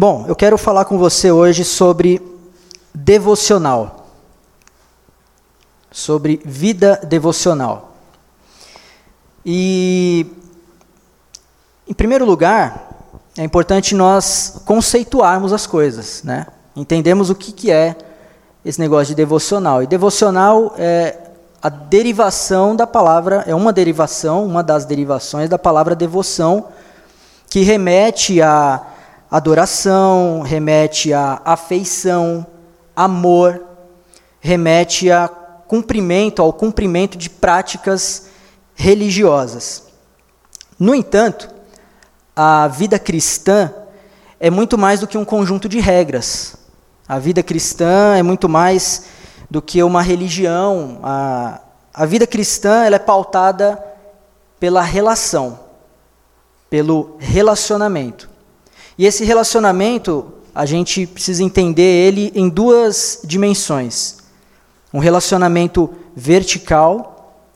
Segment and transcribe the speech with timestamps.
[0.00, 2.22] Bom, eu quero falar com você hoje sobre
[2.94, 4.06] devocional.
[5.92, 7.92] Sobre vida devocional.
[9.44, 10.26] E,
[11.86, 16.46] em primeiro lugar, é importante nós conceituarmos as coisas, né?
[16.74, 17.94] Entendemos o que, que é
[18.64, 19.82] esse negócio de devocional.
[19.82, 21.14] E devocional é
[21.60, 26.68] a derivação da palavra, é uma derivação, uma das derivações da palavra devoção,
[27.50, 28.89] que remete a
[29.30, 32.44] adoração, remete a afeição,
[32.96, 33.62] amor,
[34.40, 38.26] remete a cumprimento, ao cumprimento de práticas
[38.74, 39.84] religiosas.
[40.78, 41.48] No entanto,
[42.34, 43.72] a vida cristã
[44.40, 46.56] é muito mais do que um conjunto de regras.
[47.06, 49.04] A vida cristã é muito mais
[49.50, 51.00] do que uma religião.
[51.02, 51.60] A,
[51.92, 53.78] a vida cristã ela é pautada
[54.58, 55.60] pela relação,
[56.70, 58.29] pelo relacionamento.
[59.00, 64.18] E esse relacionamento, a gente precisa entender ele em duas dimensões.
[64.92, 67.48] Um relacionamento vertical,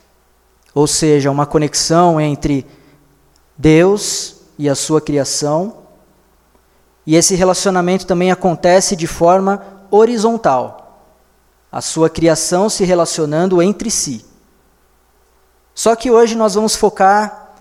[0.74, 2.64] ou seja, uma conexão entre
[3.58, 5.76] Deus e a sua criação,
[7.06, 10.98] e esse relacionamento também acontece de forma horizontal.
[11.70, 14.24] A sua criação se relacionando entre si.
[15.74, 17.52] Só que hoje nós vamos focar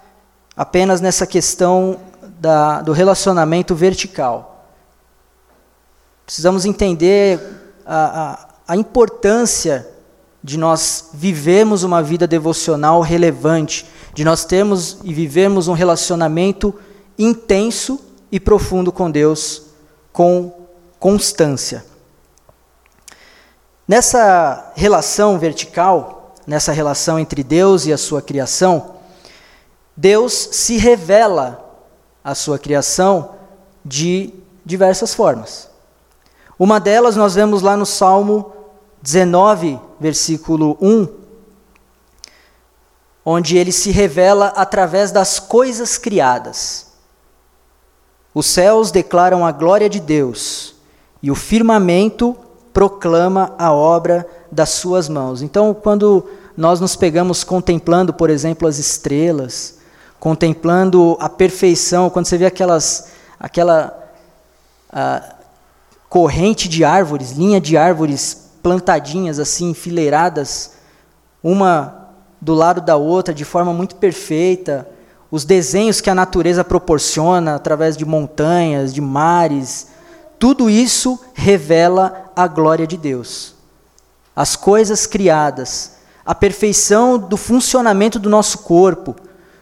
[0.55, 1.99] apenas nessa questão
[2.43, 4.67] da, do relacionamento vertical.
[6.25, 7.39] Precisamos entender
[7.85, 8.31] a,
[8.67, 9.89] a, a importância
[10.43, 16.77] de nós vivermos uma vida devocional relevante, de nós termos e vivermos um relacionamento
[17.17, 17.97] intenso
[18.29, 19.67] e profundo com Deus
[20.11, 20.67] com
[20.99, 21.85] constância.
[23.87, 28.95] Nessa relação vertical, nessa relação entre Deus e a sua criação,
[29.95, 31.62] Deus se revela
[32.23, 33.31] à sua criação
[33.83, 34.33] de
[34.65, 35.69] diversas formas.
[36.57, 38.53] Uma delas nós vemos lá no Salmo
[39.01, 41.07] 19, versículo 1,
[43.25, 46.93] onde ele se revela através das coisas criadas.
[48.33, 50.75] Os céus declaram a glória de Deus,
[51.21, 52.35] e o firmamento
[52.73, 55.41] proclama a obra das suas mãos.
[55.41, 56.25] Então, quando
[56.55, 59.79] nós nos pegamos contemplando, por exemplo, as estrelas,
[60.23, 64.09] contemplando a perfeição, quando você vê aquelas, aquela
[66.07, 70.75] corrente de árvores, linha de árvores plantadinhas assim, enfileiradas,
[71.43, 72.07] uma
[72.39, 74.87] do lado da outra, de forma muito perfeita,
[75.29, 79.87] os desenhos que a natureza proporciona através de montanhas, de mares,
[80.39, 83.55] tudo isso revela a glória de Deus.
[84.33, 89.17] As coisas criadas, a perfeição do funcionamento do nosso corpo,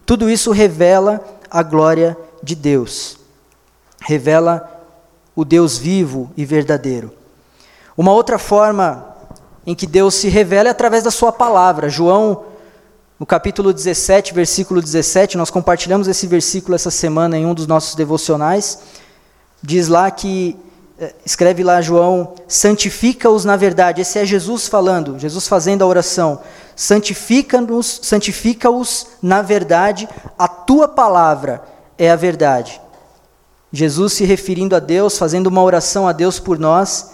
[0.06, 3.18] tudo isso revela a glória de Deus.
[4.02, 4.70] Revela
[5.36, 7.14] o Deus vivo e verdadeiro.
[7.98, 9.08] Uma outra forma
[9.66, 11.90] em que Deus se revela é através da sua palavra.
[11.90, 12.46] João
[13.22, 17.94] no capítulo 17, versículo 17, nós compartilhamos esse versículo essa semana em um dos nossos
[17.94, 18.80] devocionais.
[19.62, 20.58] Diz lá que,
[21.00, 24.02] eh, escreve lá João, santifica-os na verdade.
[24.02, 26.42] Esse é Jesus falando, Jesus fazendo a oração.
[26.82, 31.64] Santifica-nos, santifica-os na verdade, a tua palavra
[31.96, 32.82] é a verdade.
[33.72, 37.12] Jesus se referindo a Deus, fazendo uma oração a Deus por nós,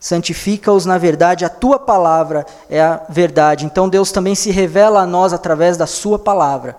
[0.00, 3.66] santifica-os na verdade, a tua palavra é a verdade.
[3.66, 6.74] Então Deus também se revela a nós através da sua palavra,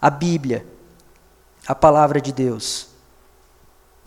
[0.00, 0.64] a Bíblia,
[1.66, 2.86] a palavra de Deus.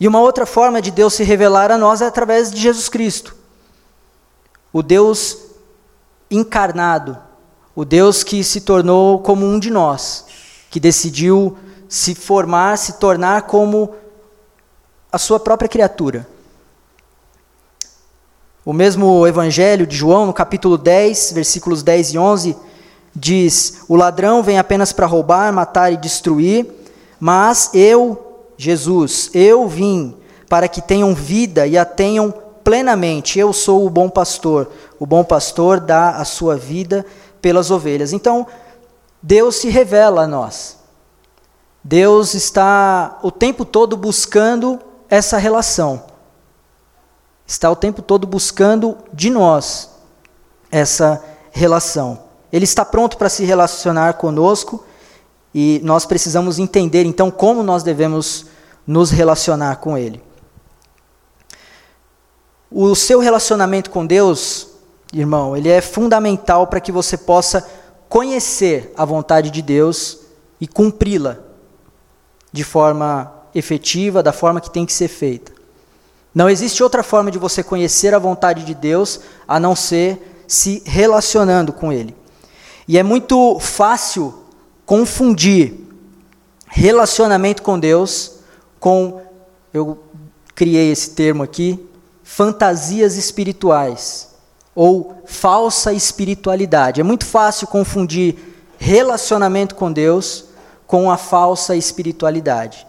[0.00, 3.36] E uma outra forma de Deus se revelar a nós é através de Jesus Cristo,
[4.72, 5.43] o Deus
[6.30, 7.18] encarnado,
[7.74, 10.26] o Deus que se tornou como um de nós,
[10.70, 11.56] que decidiu
[11.88, 13.94] se formar, se tornar como
[15.10, 16.26] a sua própria criatura.
[18.64, 22.56] O mesmo Evangelho de João, no capítulo 10, versículos 10 e 11,
[23.14, 26.66] diz: O ladrão vem apenas para roubar, matar e destruir,
[27.20, 30.16] mas eu, Jesus, eu vim
[30.48, 32.32] para que tenham vida e a tenham
[32.64, 33.38] plenamente.
[33.38, 34.70] Eu sou o bom pastor.
[34.98, 37.04] O bom pastor dá a sua vida
[37.40, 38.12] pelas ovelhas.
[38.12, 38.46] Então,
[39.22, 40.78] Deus se revela a nós.
[41.82, 46.14] Deus está o tempo todo buscando essa relação
[47.46, 49.90] está o tempo todo buscando de nós
[50.70, 52.24] essa relação.
[52.52, 54.84] Ele está pronto para se relacionar conosco
[55.54, 58.46] e nós precisamos entender então como nós devemos
[58.86, 60.22] nos relacionar com Ele.
[62.70, 64.68] O seu relacionamento com Deus,
[65.20, 67.66] irmão, ele é fundamental para que você possa
[68.08, 70.20] conhecer a vontade de Deus
[70.60, 71.38] e cumpri-la
[72.52, 75.52] de forma efetiva, da forma que tem que ser feita.
[76.34, 80.82] Não existe outra forma de você conhecer a vontade de Deus a não ser se
[80.84, 82.14] relacionando com Ele.
[82.88, 84.34] E é muito fácil
[84.84, 85.74] confundir
[86.66, 88.32] relacionamento com Deus
[88.80, 89.22] com,
[89.72, 90.02] eu
[90.54, 91.78] criei esse termo aqui,
[92.22, 94.33] fantasias espirituais
[94.74, 97.00] ou falsa espiritualidade.
[97.00, 98.36] É muito fácil confundir
[98.78, 100.46] relacionamento com Deus
[100.86, 102.86] com a falsa espiritualidade.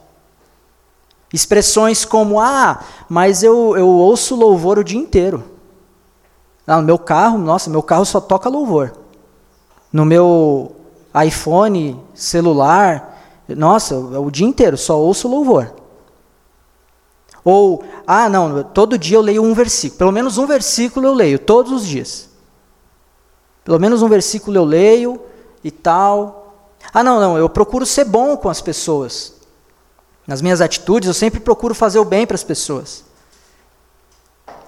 [1.33, 5.43] Expressões como, ah, mas eu, eu ouço louvor o dia inteiro.
[6.67, 8.93] Ah, no meu carro, nossa, meu carro só toca louvor.
[9.91, 10.75] No meu
[11.25, 13.15] iPhone, celular,
[13.47, 15.73] nossa, o dia inteiro só ouço louvor.
[17.45, 19.99] Ou, ah, não, todo dia eu leio um versículo.
[19.99, 22.27] Pelo menos um versículo eu leio, todos os dias.
[23.63, 25.21] Pelo menos um versículo eu leio
[25.63, 26.73] e tal.
[26.91, 29.35] Ah, não, não, eu procuro ser bom com as pessoas.
[30.25, 33.03] Nas minhas atitudes, eu sempre procuro fazer o bem para as pessoas.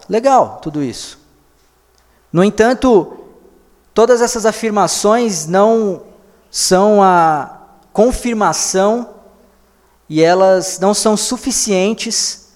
[0.07, 1.19] Legal, tudo isso.
[2.31, 3.17] No entanto,
[3.91, 6.03] todas essas afirmações não
[6.51, 7.57] são a
[7.91, 9.15] confirmação
[10.07, 12.46] e elas não são suficientes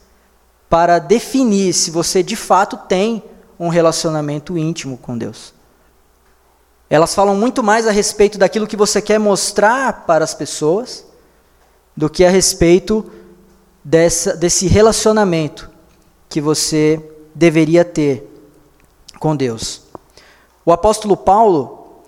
[0.72, 3.22] para definir se você de fato tem
[3.60, 5.54] um relacionamento íntimo com Deus.
[6.90, 11.06] Elas falam muito mais a respeito daquilo que você quer mostrar para as pessoas
[11.96, 13.12] do que a respeito
[13.84, 15.70] dessa, desse relacionamento
[16.30, 18.26] que você deveria ter
[19.20, 19.82] com Deus.
[20.66, 22.02] O apóstolo Paulo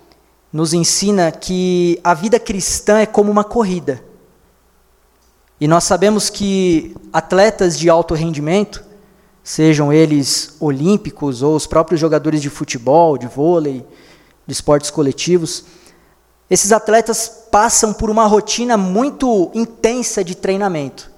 [0.53, 4.01] nos ensina que a vida cristã é como uma corrida.
[5.63, 8.83] E nós sabemos que atletas de alto rendimento,
[9.41, 13.87] sejam eles olímpicos ou os próprios jogadores de futebol, de vôlei,
[14.45, 15.63] de esportes coletivos,
[16.49, 21.09] esses atletas passam por uma rotina muito intensa de treinamento.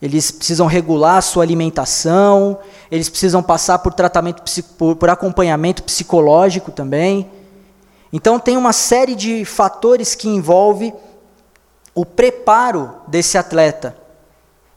[0.00, 2.60] Eles precisam regular a sua alimentação,
[2.90, 4.42] eles precisam passar por tratamento,
[4.78, 7.30] por, por acompanhamento psicológico também.
[8.10, 10.94] Então tem uma série de fatores que envolvem
[11.94, 13.96] o preparo desse atleta.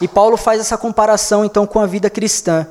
[0.01, 2.67] E Paulo faz essa comparação então com a vida cristã.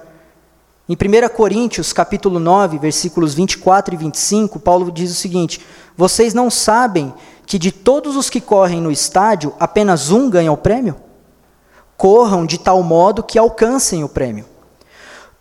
[0.88, 5.64] Em 1 Coríntios, capítulo 9, versículos 24 e 25, Paulo diz o seguinte:
[5.96, 7.14] Vocês não sabem
[7.46, 10.96] que de todos os que correm no estádio, apenas um ganha o prêmio?
[11.96, 14.44] Corram de tal modo que alcancem o prêmio.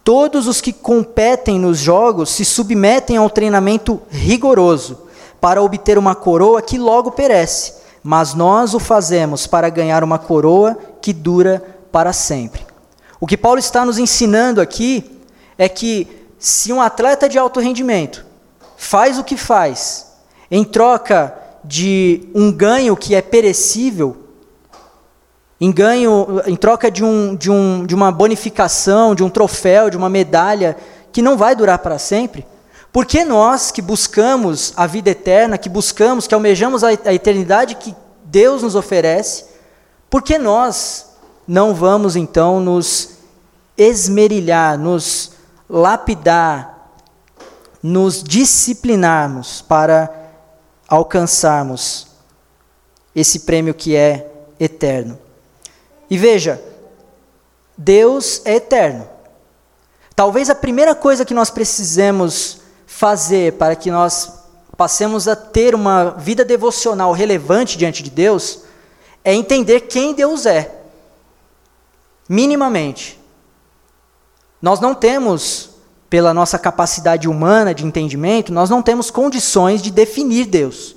[0.03, 5.07] Todos os que competem nos jogos se submetem a um treinamento rigoroso
[5.39, 10.77] para obter uma coroa que logo perece mas nós o fazemos para ganhar uma coroa
[11.01, 12.65] que dura para sempre.
[13.19, 15.19] O que Paulo está nos ensinando aqui
[15.57, 16.07] é que
[16.39, 18.25] se um atleta de alto rendimento
[18.75, 20.07] faz o que faz
[20.49, 24.17] em troca de um ganho que é perecível,
[25.59, 29.95] em ganho, em troca de, um, de, um, de uma bonificação, de um troféu, de
[29.95, 30.75] uma medalha
[31.11, 32.43] que não vai durar para sempre,
[32.91, 37.75] por que nós que buscamos a vida eterna, que buscamos, que almejamos a, a eternidade
[37.75, 37.95] que
[38.25, 39.45] Deus nos oferece,
[40.09, 41.07] por que nós
[41.47, 43.11] não vamos então nos
[43.77, 45.31] esmerilhar, nos
[45.69, 46.91] lapidar,
[47.81, 50.13] nos disciplinarmos para
[50.87, 52.07] alcançarmos
[53.15, 54.29] esse prêmio que é
[54.59, 55.17] eterno?
[56.09, 56.61] E veja,
[57.77, 59.07] Deus é eterno.
[60.13, 62.60] Talvez a primeira coisa que nós precisemos
[63.01, 64.31] fazer para que nós
[64.77, 68.59] passemos a ter uma vida devocional relevante diante de Deus
[69.23, 70.83] é entender quem Deus é.
[72.29, 73.19] Minimamente.
[74.61, 75.71] Nós não temos,
[76.11, 80.95] pela nossa capacidade humana de entendimento, nós não temos condições de definir Deus.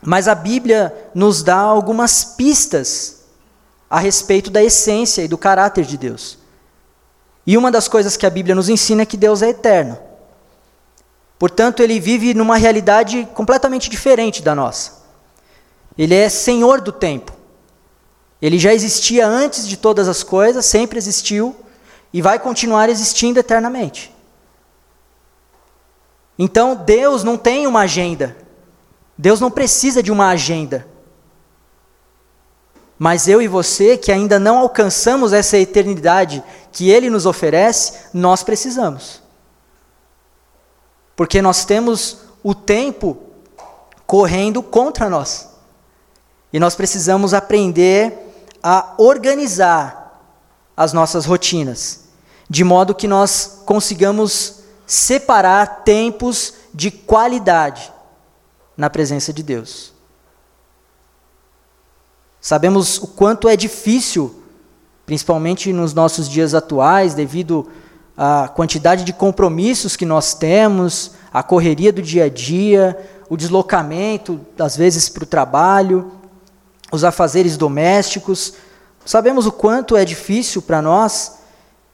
[0.00, 3.24] Mas a Bíblia nos dá algumas pistas
[3.90, 6.38] a respeito da essência e do caráter de Deus.
[7.44, 10.11] E uma das coisas que a Bíblia nos ensina é que Deus é eterno.
[11.42, 15.02] Portanto, ele vive numa realidade completamente diferente da nossa.
[15.98, 17.32] Ele é senhor do tempo.
[18.40, 21.56] Ele já existia antes de todas as coisas, sempre existiu
[22.12, 24.14] e vai continuar existindo eternamente.
[26.38, 28.36] Então, Deus não tem uma agenda.
[29.18, 30.86] Deus não precisa de uma agenda.
[32.96, 38.44] Mas eu e você, que ainda não alcançamos essa eternidade que Ele nos oferece, nós
[38.44, 39.21] precisamos.
[41.14, 43.18] Porque nós temos o tempo
[44.06, 45.48] correndo contra nós.
[46.52, 48.12] E nós precisamos aprender
[48.62, 50.02] a organizar
[50.76, 52.04] as nossas rotinas,
[52.48, 57.92] de modo que nós consigamos separar tempos de qualidade
[58.76, 59.92] na presença de Deus.
[62.40, 64.42] Sabemos o quanto é difícil,
[65.06, 67.70] principalmente nos nossos dias atuais, devido
[68.16, 74.40] à quantidade de compromissos que nós temos, a correria do dia a dia, o deslocamento,
[74.58, 76.12] às vezes para o trabalho,
[76.92, 78.54] os afazeres domésticos.
[79.04, 81.38] Sabemos o quanto é difícil para nós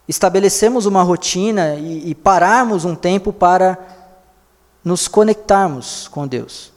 [0.09, 3.79] estabelecermos uma rotina e, e pararmos um tempo para
[4.83, 6.73] nos conectarmos com Deus.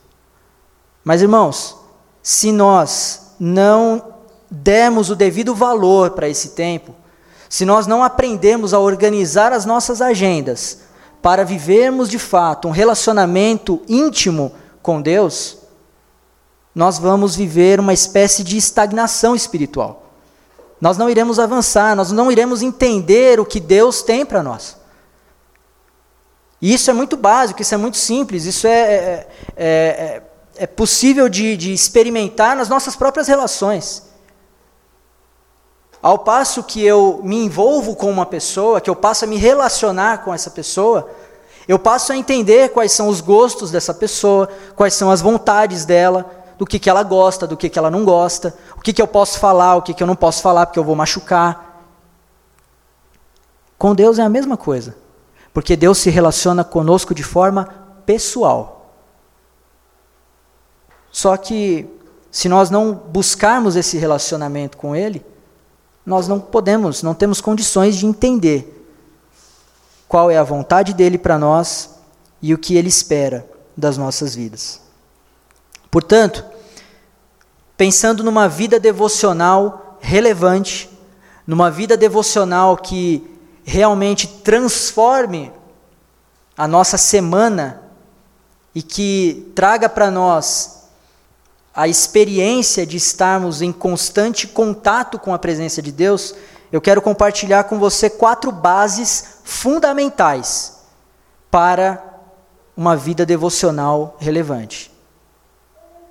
[1.04, 1.78] Mas, irmãos,
[2.22, 4.04] se nós não
[4.50, 6.94] dermos o devido valor para esse tempo,
[7.52, 10.84] se nós não aprendemos a organizar as nossas agendas
[11.22, 15.58] para vivermos de fato um relacionamento íntimo com Deus,
[16.74, 20.06] nós vamos viver uma espécie de estagnação espiritual.
[20.80, 24.78] Nós não iremos avançar, nós não iremos entender o que Deus tem para nós.
[26.62, 29.28] E isso é muito básico, isso é muito simples, isso é, é,
[29.58, 30.24] é, é,
[30.56, 34.10] é possível de, de experimentar nas nossas próprias relações.
[36.02, 40.24] Ao passo que eu me envolvo com uma pessoa, que eu passo a me relacionar
[40.24, 41.08] com essa pessoa,
[41.68, 46.26] eu passo a entender quais são os gostos dessa pessoa, quais são as vontades dela,
[46.58, 49.08] do que, que ela gosta, do que, que ela não gosta, o que, que eu
[49.08, 51.84] posso falar, o que, que eu não posso falar porque eu vou machucar.
[53.78, 54.96] Com Deus é a mesma coisa,
[55.54, 57.66] porque Deus se relaciona conosco de forma
[58.06, 58.94] pessoal.
[61.12, 61.88] Só que,
[62.32, 65.26] se nós não buscarmos esse relacionamento com Ele,
[66.06, 68.78] nós não podemos, não temos condições de entender
[70.08, 71.92] qual é a vontade dele para nós
[72.42, 74.82] e o que ele espera das nossas vidas.
[75.90, 76.44] Portanto,
[77.78, 80.90] pensando numa vida devocional relevante,
[81.46, 83.26] numa vida devocional que
[83.64, 85.52] realmente transforme
[86.58, 87.82] a nossa semana
[88.74, 90.81] e que traga para nós
[91.74, 96.36] a experiência de estarmos em constante contato com a presença de Deus,
[96.72, 100.80] eu quero compartilhar com você quatro bases fundamentais
[101.50, 102.04] para
[102.76, 104.92] uma vida devocional relevante.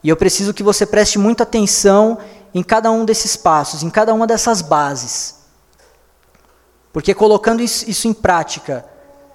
[0.03, 2.19] E eu preciso que você preste muita atenção
[2.55, 5.37] em cada um desses passos, em cada uma dessas bases.
[6.93, 8.85] Porque colocando isso, em prática,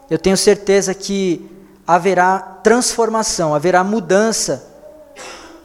[0.09, 1.49] eu tenho certeza que
[1.87, 4.74] haverá transformação, haverá mudança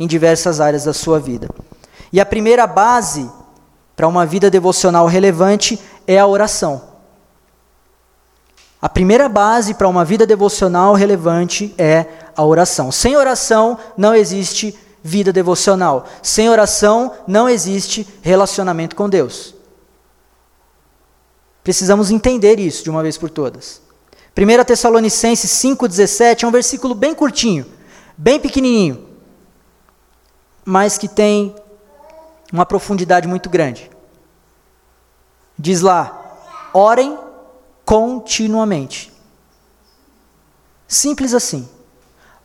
[0.01, 1.47] em diversas áreas da sua vida.
[2.11, 3.31] E a primeira base
[3.95, 6.89] para uma vida devocional relevante é a oração.
[8.81, 12.91] A primeira base para uma vida devocional relevante é a oração.
[12.91, 16.07] Sem oração não existe vida devocional.
[16.23, 19.55] Sem oração não existe relacionamento com Deus.
[21.63, 23.83] Precisamos entender isso de uma vez por todas.
[24.35, 27.67] 1 Tessalonicenses 5,17 é um versículo bem curtinho,
[28.17, 29.10] bem pequenininho
[30.65, 31.55] mas que tem
[32.53, 33.91] uma profundidade muito grande.
[35.59, 36.39] Diz lá:
[36.73, 37.19] orem
[37.85, 39.13] continuamente.
[40.87, 41.69] Simples assim.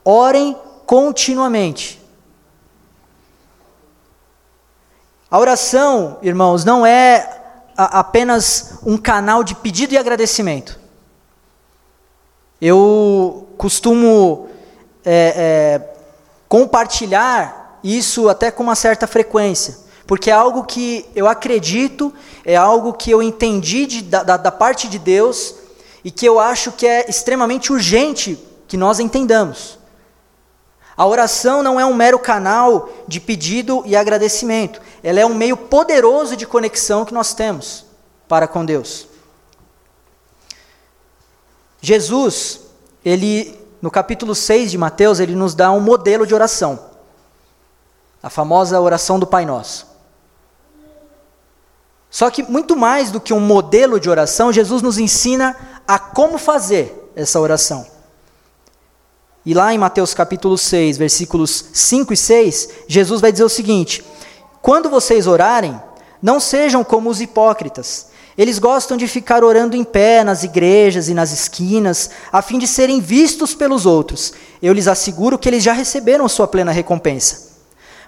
[0.03, 0.55] Orem
[0.85, 2.01] continuamente.
[5.29, 7.41] A oração, irmãos, não é
[7.75, 10.79] apenas um canal de pedido e agradecimento.
[12.61, 14.49] Eu costumo
[15.03, 15.95] é, é,
[16.47, 19.77] compartilhar isso até com uma certa frequência,
[20.07, 22.11] porque é algo que eu acredito,
[22.43, 25.53] é algo que eu entendi de, da, da parte de Deus
[26.03, 29.77] e que eu acho que é extremamente urgente que nós entendamos.
[30.97, 35.55] A oração não é um mero canal de pedido e agradecimento, ela é um meio
[35.55, 37.85] poderoso de conexão que nós temos
[38.27, 39.07] para com Deus.
[41.79, 42.61] Jesus,
[43.03, 46.94] ele no capítulo 6 de Mateus, ele nos dá um modelo de oração
[48.25, 49.85] a famosa oração do Pai Nosso.
[52.09, 55.55] Só que muito mais do que um modelo de oração, Jesus nos ensina
[55.87, 57.85] a como fazer essa oração.
[59.45, 64.03] E lá em Mateus capítulo 6, versículos 5 e 6, Jesus vai dizer o seguinte:
[64.59, 65.79] Quando vocês orarem,
[66.19, 68.07] não sejam como os hipócritas.
[68.35, 72.65] Eles gostam de ficar orando em pé nas igrejas e nas esquinas, a fim de
[72.65, 74.33] serem vistos pelos outros.
[74.63, 77.54] Eu lhes asseguro que eles já receberam sua plena recompensa.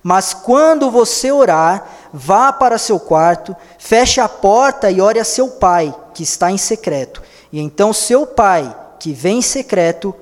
[0.08, 5.50] Mas quando você orar, vá para seu quarto, feche a porta e ore a seu
[5.50, 7.22] pai, que está em secreto.
[7.52, 10.16] E então seu pai, que vem em secreto,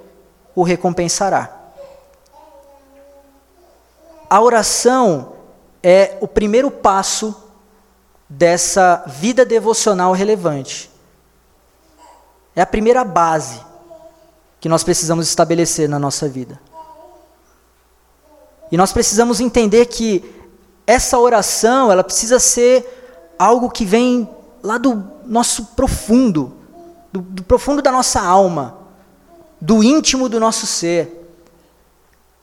[0.56, 1.56] o recompensará.
[4.28, 5.34] A oração
[5.84, 7.36] é o primeiro passo
[8.28, 10.90] dessa vida devocional relevante.
[12.56, 13.62] É a primeira base
[14.60, 16.60] que nós precisamos estabelecer na nossa vida.
[18.76, 20.22] E nós precisamos entender que
[20.86, 24.30] essa oração, ela precisa ser algo que vem
[24.62, 26.58] lá do nosso profundo,
[27.10, 28.78] do, do profundo da nossa alma,
[29.62, 31.26] do íntimo do nosso ser.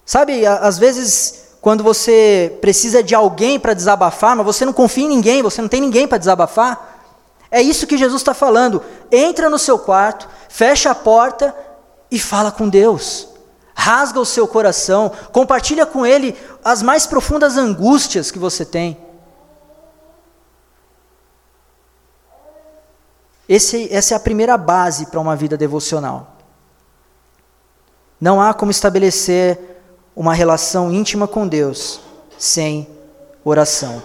[0.06, 5.08] Sabe, às vezes, quando você precisa de alguém para desabafar, mas você não confia em
[5.08, 7.10] ninguém, você não tem ninguém para desabafar,
[7.50, 8.82] é isso que Jesus está falando.
[9.10, 11.54] Entra no seu quarto, fecha a porta
[12.10, 13.31] e fala com Deus.
[13.74, 18.96] Rasga o seu coração, compartilha com Ele as mais profundas angústias que você tem.
[23.48, 26.36] Esse, essa é a primeira base para uma vida devocional.
[28.20, 29.58] Não há como estabelecer
[30.14, 32.00] uma relação íntima com Deus
[32.38, 32.88] sem
[33.44, 34.02] oração.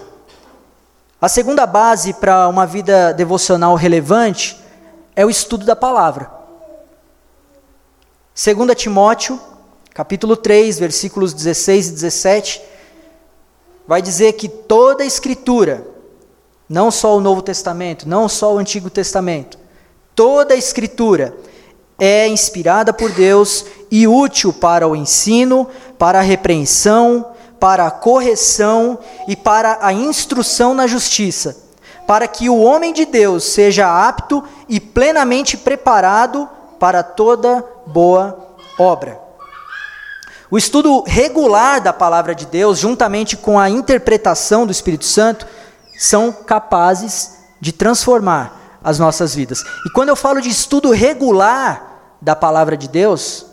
[1.20, 4.60] A segunda base para uma vida devocional relevante
[5.16, 6.30] é o estudo da palavra.
[8.34, 9.40] 2 Timóteo,
[9.98, 12.62] capítulo 3, versículos 16 e 17,
[13.84, 15.84] vai dizer que toda a escritura,
[16.68, 19.58] não só o Novo Testamento, não só o Antigo Testamento,
[20.14, 21.36] toda a escritura
[21.98, 29.00] é inspirada por Deus e útil para o ensino, para a repreensão, para a correção
[29.26, 31.56] e para a instrução na justiça,
[32.06, 39.26] para que o homem de Deus seja apto e plenamente preparado para toda boa obra.
[40.50, 45.46] O estudo regular da palavra de Deus, juntamente com a interpretação do Espírito Santo,
[45.98, 49.62] são capazes de transformar as nossas vidas.
[49.84, 53.46] E quando eu falo de estudo regular da palavra de Deus,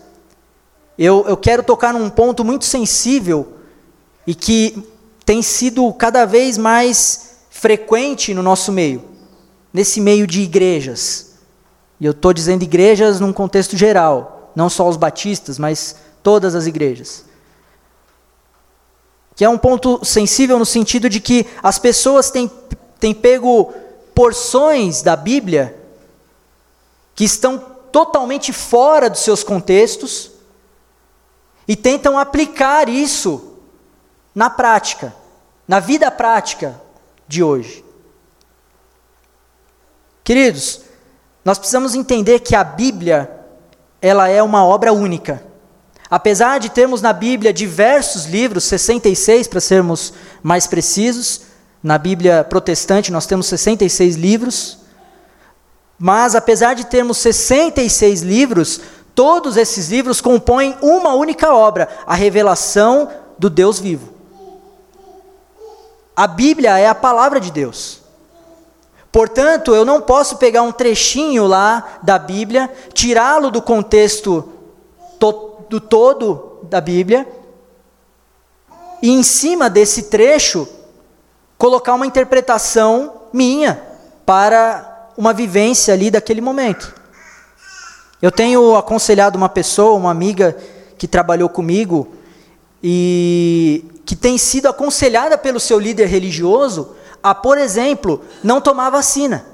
[0.98, 3.54] eu, eu quero tocar num ponto muito sensível
[4.26, 4.88] e que
[5.26, 9.04] tem sido cada vez mais frequente no nosso meio,
[9.74, 11.34] nesse meio de igrejas.
[12.00, 16.66] E eu estou dizendo igrejas num contexto geral, não só os batistas, mas todas as
[16.66, 17.24] igrejas.
[19.36, 22.50] Que é um ponto sensível no sentido de que as pessoas têm,
[23.00, 23.72] têm pego
[24.16, 25.78] porções da Bíblia
[27.14, 27.60] que estão
[27.92, 30.32] totalmente fora dos seus contextos
[31.68, 33.60] e tentam aplicar isso
[34.34, 35.16] na prática,
[35.68, 36.82] na vida prática
[37.28, 37.86] de hoje.
[40.24, 40.82] Queridos,
[41.44, 43.30] nós precisamos entender que a Bíblia,
[44.02, 45.54] ela é uma obra única.
[46.10, 50.14] Apesar de termos na Bíblia diversos livros, 66 para sermos
[50.44, 51.42] mais precisos,
[51.82, 54.80] na Bíblia protestante nós temos 66 livros,
[55.98, 58.82] mas apesar de termos 66 livros,
[59.16, 64.14] todos esses livros compõem uma única obra, a revelação do Deus vivo.
[66.16, 68.02] A Bíblia é a palavra de Deus.
[69.12, 74.54] Portanto, eu não posso pegar um trechinho lá da Bíblia, tirá-lo do contexto
[75.20, 77.28] to do todo da Bíblia,
[79.02, 80.68] e em cima desse trecho
[81.58, 83.82] colocar uma interpretação minha
[84.26, 86.94] para uma vivência ali daquele momento.
[88.22, 90.58] Eu tenho aconselhado uma pessoa, uma amiga
[90.98, 92.08] que trabalhou comigo,
[92.88, 99.46] e que tem sido aconselhada pelo seu líder religioso a, por exemplo, não tomar vacina.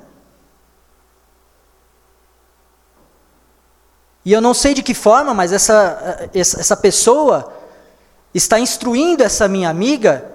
[4.23, 7.53] E eu não sei de que forma, mas essa, essa pessoa
[8.33, 10.31] está instruindo essa minha amiga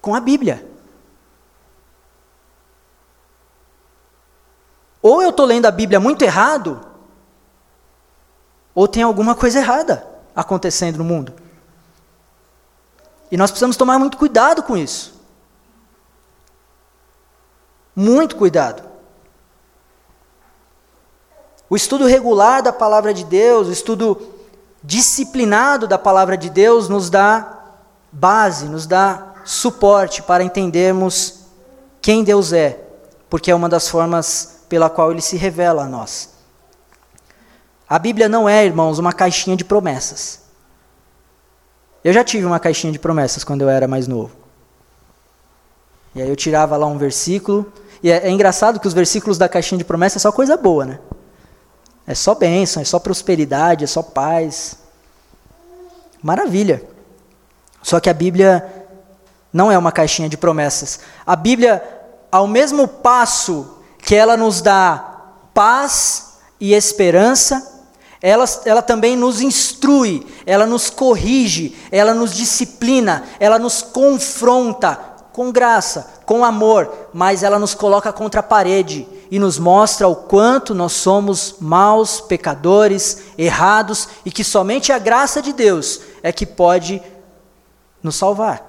[0.00, 0.68] com a Bíblia.
[5.00, 6.80] Ou eu estou lendo a Bíblia muito errado,
[8.72, 11.34] ou tem alguma coisa errada acontecendo no mundo.
[13.30, 15.20] E nós precisamos tomar muito cuidado com isso.
[17.96, 18.91] Muito cuidado.
[21.72, 24.20] O estudo regular da palavra de Deus, o estudo
[24.84, 27.60] disciplinado da palavra de Deus nos dá
[28.12, 31.46] base, nos dá suporte para entendermos
[32.02, 32.78] quem Deus é,
[33.30, 36.34] porque é uma das formas pela qual ele se revela a nós.
[37.88, 40.40] A Bíblia não é, irmãos, uma caixinha de promessas.
[42.04, 44.36] Eu já tive uma caixinha de promessas quando eu era mais novo.
[46.14, 47.72] E aí eu tirava lá um versículo.
[48.02, 50.84] E é, é engraçado que os versículos da caixinha de promessas é só coisa boa,
[50.84, 50.98] né?
[52.06, 54.76] É só bênção, é só prosperidade, é só paz.
[56.22, 56.82] Maravilha.
[57.82, 58.86] Só que a Bíblia
[59.52, 61.00] não é uma caixinha de promessas.
[61.26, 61.82] A Bíblia,
[62.30, 65.20] ao mesmo passo que ela nos dá
[65.52, 67.70] paz e esperança,
[68.20, 74.98] ela, ela também nos instrui, ela nos corrige, ela nos disciplina, ela nos confronta
[75.32, 80.14] com graça, com amor, mas ela nos coloca contra a parede e nos mostra o
[80.14, 86.44] quanto nós somos maus, pecadores, errados e que somente a graça de Deus é que
[86.44, 87.00] pode
[88.02, 88.62] nos salvar.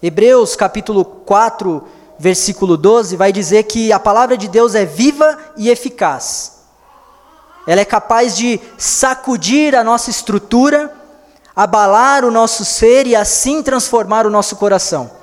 [0.00, 1.82] Hebreus capítulo 4,
[2.16, 6.60] versículo 12, vai dizer que a palavra de Deus é viva e eficaz.
[7.66, 10.94] Ela é capaz de sacudir a nossa estrutura,
[11.56, 15.17] abalar o nosso ser e assim transformar o nosso coração.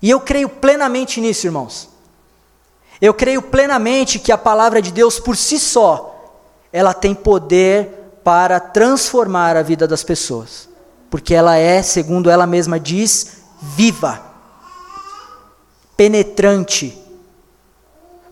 [0.00, 1.88] E eu creio plenamente nisso, irmãos.
[3.00, 6.14] Eu creio plenamente que a palavra de Deus por si só,
[6.72, 10.68] ela tem poder para transformar a vida das pessoas,
[11.08, 14.20] porque ela é, segundo ela mesma diz, viva,
[15.96, 17.00] penetrante.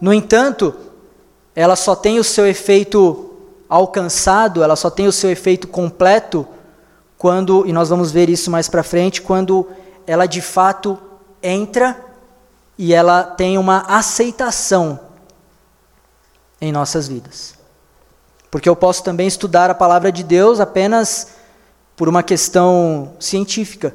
[0.01, 0.75] No entanto,
[1.55, 3.31] ela só tem o seu efeito
[3.69, 6.47] alcançado, ela só tem o seu efeito completo
[7.17, 9.67] quando, e nós vamos ver isso mais para frente, quando
[10.07, 10.99] ela de fato
[11.45, 12.03] entra
[12.79, 14.99] e ela tem uma aceitação
[16.61, 17.55] em nossas vidas.
[18.51, 21.29] Porque eu posso também estudar a palavra de Deus apenas
[21.95, 23.95] por uma questão científica,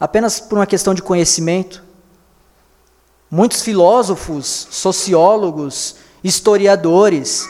[0.00, 1.84] apenas por uma questão de conhecimento.
[3.30, 7.48] Muitos filósofos, sociólogos, historiadores,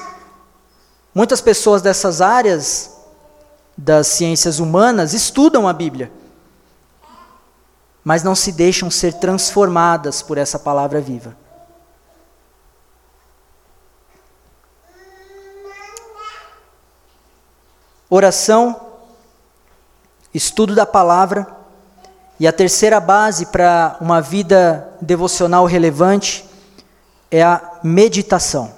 [1.14, 2.90] muitas pessoas dessas áreas
[3.76, 6.10] das ciências humanas estudam a Bíblia
[8.04, 11.34] mas não se deixam ser transformadas por essa palavra viva.
[18.10, 18.78] Oração,
[20.32, 21.46] estudo da palavra,
[22.38, 26.44] e a terceira base para uma vida devocional relevante
[27.30, 28.72] é a meditação.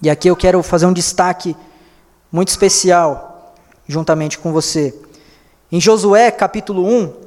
[0.00, 1.56] E aqui eu quero fazer um destaque
[2.32, 3.54] muito especial
[3.86, 4.94] juntamente com você.
[5.70, 7.25] Em Josué capítulo 1,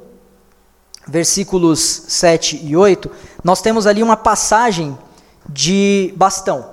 [1.10, 3.10] versículos 7 e 8,
[3.42, 4.96] nós temos ali uma passagem
[5.48, 6.70] de bastão.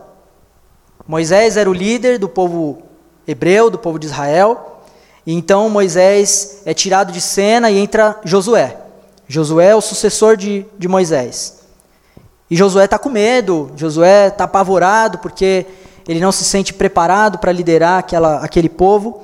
[1.08, 2.84] Moisés era o líder do povo
[3.28, 4.82] hebreu, do povo de Israel,
[5.26, 8.78] e então Moisés é tirado de cena e entra Josué.
[9.28, 11.58] Josué é o sucessor de, de Moisés.
[12.50, 15.66] E Josué está com medo, Josué está apavorado porque
[16.08, 19.24] ele não se sente preparado para liderar aquela, aquele povo.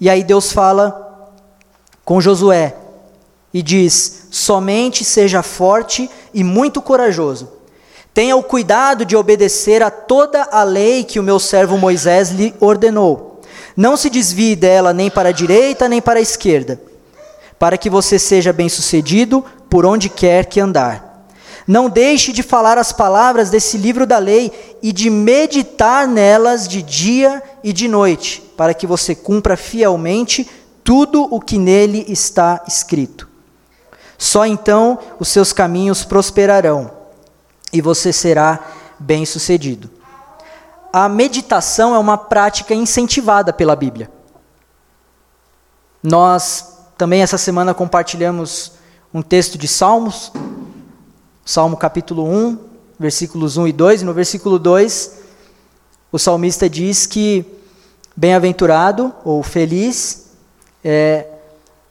[0.00, 1.32] E aí Deus fala
[2.04, 2.74] com Josué:
[3.52, 7.48] e diz: somente seja forte e muito corajoso.
[8.12, 12.54] Tenha o cuidado de obedecer a toda a lei que o meu servo Moisés lhe
[12.58, 13.40] ordenou.
[13.76, 16.80] Não se desvie dela nem para a direita nem para a esquerda,
[17.58, 21.26] para que você seja bem-sucedido por onde quer que andar.
[21.64, 24.50] Não deixe de falar as palavras desse livro da lei
[24.82, 30.48] e de meditar nelas de dia e de noite, para que você cumpra fielmente
[30.82, 33.27] tudo o que nele está escrito.
[34.18, 36.90] Só então os seus caminhos prosperarão
[37.72, 38.58] e você será
[38.98, 39.88] bem-sucedido.
[40.92, 44.10] A meditação é uma prática incentivada pela Bíblia.
[46.02, 48.72] Nós também essa semana compartilhamos
[49.14, 50.32] um texto de Salmos,
[51.44, 52.58] Salmo capítulo 1,
[52.98, 55.18] versículos 1 e 2, e no versículo 2
[56.10, 57.44] o salmista diz que
[58.16, 60.30] bem-aventurado ou feliz
[60.82, 61.26] é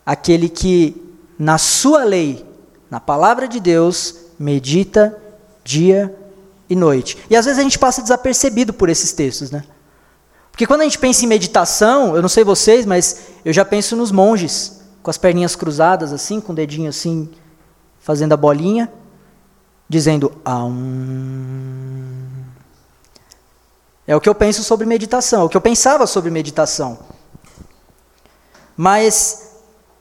[0.06, 1.07] aquele que
[1.38, 2.46] na sua lei,
[2.90, 5.18] na palavra de Deus, medita
[5.64, 6.16] dia
[6.70, 7.18] e noite.
[7.30, 9.64] E às vezes a gente passa desapercebido por esses textos, né?
[10.52, 13.96] Porque quando a gente pensa em meditação, eu não sei vocês, mas eu já penso
[13.96, 17.30] nos monges, com as perninhas cruzadas assim, com o dedinho assim,
[18.00, 18.92] fazendo a bolinha,
[19.88, 22.18] dizendo Aum.
[24.08, 26.98] É o que eu penso sobre meditação, é o que eu pensava sobre meditação.
[28.76, 29.47] Mas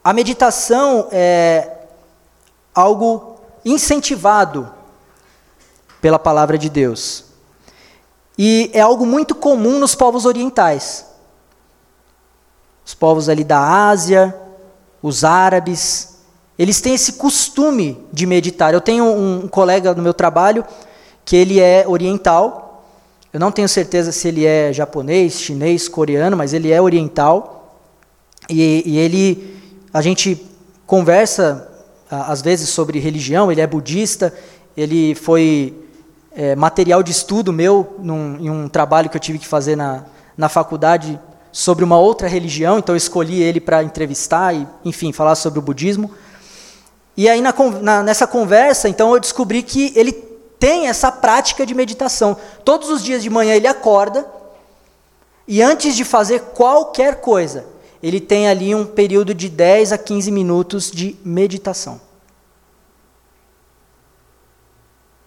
[0.07, 1.69] a meditação é
[2.73, 4.73] algo incentivado
[6.01, 7.25] pela palavra de Deus.
[8.39, 11.07] E é algo muito comum nos povos orientais.
[12.85, 14.33] Os povos ali da Ásia,
[15.03, 16.19] os árabes,
[16.57, 18.73] eles têm esse costume de meditar.
[18.73, 20.65] Eu tenho um colega no meu trabalho
[21.25, 22.85] que ele é oriental.
[23.33, 27.83] Eu não tenho certeza se ele é japonês, chinês, coreano, mas ele é oriental.
[28.49, 29.56] E, e ele
[29.97, 30.47] a gente
[30.87, 31.67] conversa,
[32.11, 34.31] às vezes, sobre religião, ele é budista,
[34.77, 35.73] ele foi
[36.33, 40.05] é, material de estudo meu num, em um trabalho que eu tive que fazer na,
[40.37, 41.19] na faculdade
[41.51, 45.63] sobre uma outra religião, então eu escolhi ele para entrevistar e, enfim, falar sobre o
[45.63, 46.11] budismo.
[47.17, 51.75] E aí, na, na, nessa conversa, então, eu descobri que ele tem essa prática de
[51.75, 52.37] meditação.
[52.67, 54.27] Todos os dias de manhã ele acorda
[55.49, 57.65] e, antes de fazer qualquer coisa,
[58.03, 62.01] ele tem ali um período de 10 a 15 minutos de meditação.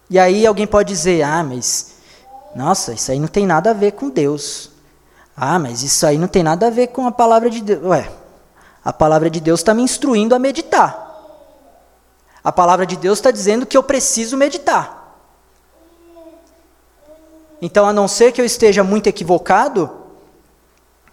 [0.10, 1.96] E aí alguém pode dizer: ah, mas,
[2.56, 4.72] nossa, isso aí não tem nada a ver com Deus.
[5.36, 7.84] Ah, mas isso aí não tem nada a ver com a palavra de Deus.
[7.86, 8.12] Ué,
[8.84, 11.08] A palavra de Deus está me instruindo a meditar.
[12.44, 14.98] A palavra de Deus está dizendo que eu preciso meditar.
[17.62, 19.90] Então, a não ser que eu esteja muito equivocado,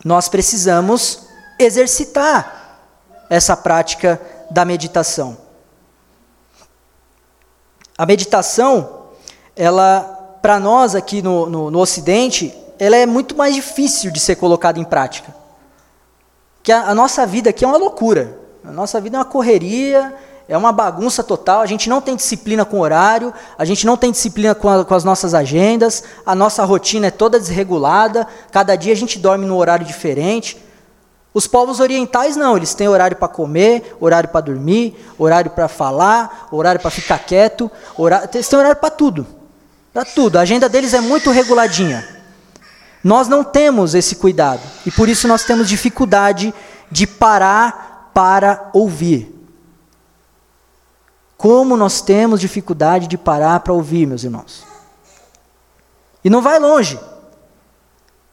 [0.05, 1.26] nós precisamos
[1.59, 2.81] exercitar
[3.29, 5.37] essa prática da meditação.
[7.99, 9.07] A meditação,
[9.55, 14.37] ela, para nós aqui no, no, no, Ocidente, ela é muito mais difícil de ser
[14.37, 15.35] colocada em prática.
[16.63, 18.39] Que a, a nossa vida aqui é uma loucura.
[18.63, 20.15] A nossa vida é uma correria,
[20.49, 24.13] é uma bagunça total, a gente não tem disciplina com horário, a gente não tem
[24.13, 28.93] disciplina com, a, com, as nossas agendas, a nossa rotina é toda desregulada, cada dia
[28.93, 30.66] a gente dorme num horário diferente.
[31.37, 36.49] Os povos orientais não, eles têm horário para comer, horário para dormir, horário para falar,
[36.51, 39.27] horário para ficar quieto, horário, eles têm horário para tudo,
[39.93, 40.39] para tudo.
[40.39, 42.09] A agenda deles é muito reguladinha.
[43.05, 46.55] Nós não temos esse cuidado e por isso nós temos dificuldade
[46.91, 49.31] de parar para ouvir.
[51.37, 54.65] Como nós temos dificuldade de parar para ouvir, meus irmãos.
[56.25, 56.99] E não vai longe.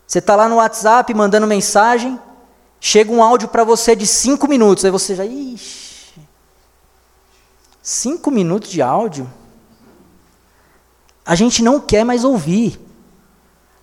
[0.07, 2.17] Você está lá no WhatsApp mandando mensagem,
[2.85, 6.19] chega um áudio para você de cinco minutos, aí você já, ixi,
[7.81, 9.31] cinco minutos de áudio?
[11.25, 12.77] A gente não quer mais ouvir.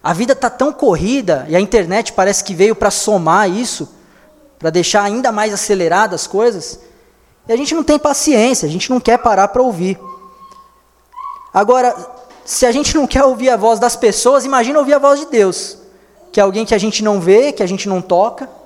[0.03, 3.89] A vida está tão corrida e a internet parece que veio para somar isso,
[4.59, 6.81] para deixar ainda mais aceleradas as coisas,
[7.49, 9.99] e a gente não tem paciência, a gente não quer parar para ouvir.
[11.55, 11.97] Agora,
[12.45, 15.27] se a gente não quer ouvir a voz das pessoas, imagina ouvir a voz de
[15.27, 15.79] Deus,
[16.31, 18.60] que é alguém que a gente não vê, que a gente não toca.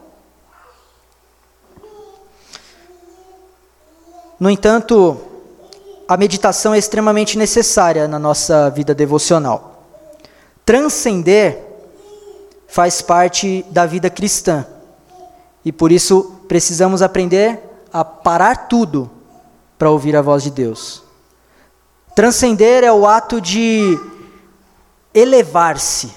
[4.44, 5.18] No entanto,
[6.06, 9.86] a meditação é extremamente necessária na nossa vida devocional.
[10.66, 11.64] Transcender
[12.68, 14.66] faz parte da vida cristã.
[15.64, 17.58] E por isso precisamos aprender
[17.90, 19.10] a parar tudo
[19.78, 21.02] para ouvir a voz de Deus.
[22.14, 23.98] Transcender é o ato de
[25.14, 26.12] elevar-se.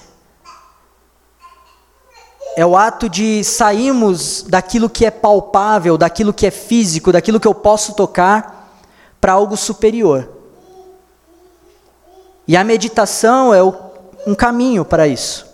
[2.58, 7.46] É o ato de sairmos daquilo que é palpável, daquilo que é físico, daquilo que
[7.46, 8.74] eu posso tocar,
[9.20, 10.28] para algo superior.
[12.48, 13.72] E a meditação é o,
[14.26, 15.46] um caminho para isso,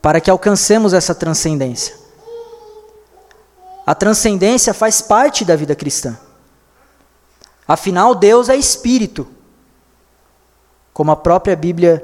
[0.00, 1.94] para que alcancemos essa transcendência.
[3.84, 6.18] A transcendência faz parte da vida cristã.
[7.68, 9.28] Afinal, Deus é espírito,
[10.94, 12.02] como a própria Bíblia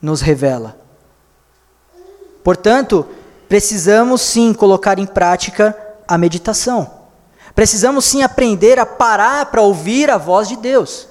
[0.00, 0.81] nos revela.
[2.42, 3.06] Portanto,
[3.48, 5.76] precisamos sim colocar em prática
[6.06, 6.90] a meditação.
[7.54, 11.08] Precisamos sim aprender a parar para ouvir a voz de Deus.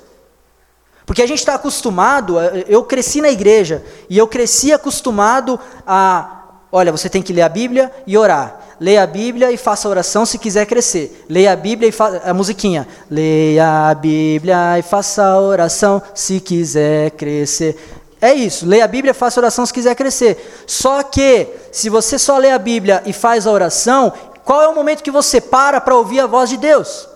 [1.05, 6.91] Porque a gente está acostumado, eu cresci na igreja, e eu cresci acostumado a, olha,
[6.91, 10.39] você tem que ler a Bíblia e orar leia a Bíblia e faça oração se
[10.39, 11.23] quiser crescer.
[11.29, 12.87] Leia a Bíblia e faça a musiquinha.
[13.11, 17.77] Leia a Bíblia e faça oração se quiser crescer.
[18.21, 20.63] É isso, leia a Bíblia faça oração se quiser crescer.
[20.67, 24.13] Só que, se você só lê a Bíblia e faz a oração,
[24.45, 27.09] qual é o momento que você para para ouvir a voz de Deus?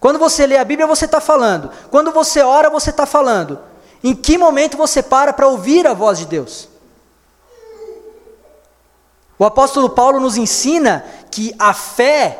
[0.00, 1.70] Quando você lê a Bíblia, você está falando.
[1.90, 3.58] Quando você ora, você está falando.
[4.02, 6.68] Em que momento você para para ouvir a voz de Deus?
[9.38, 12.38] O apóstolo Paulo nos ensina que a fé,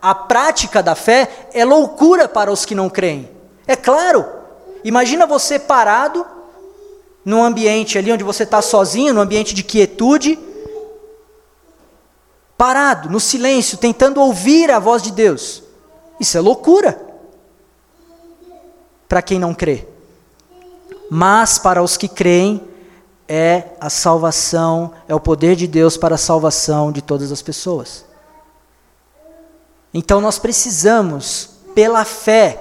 [0.00, 3.30] a prática da fé, é loucura para os que não creem.
[3.66, 4.43] É claro,
[4.84, 6.24] imagina você parado
[7.24, 10.38] num ambiente ali onde você está sozinho, num ambiente de quietude,
[12.56, 15.62] parado, no silêncio, tentando ouvir a voz de Deus.
[16.20, 17.00] Isso é loucura
[19.08, 19.88] para quem não crê.
[21.10, 22.68] Mas para os que creem,
[23.28, 28.04] é a salvação, é o poder de Deus para a salvação de todas as pessoas.
[29.92, 32.60] Então nós precisamos, pela fé,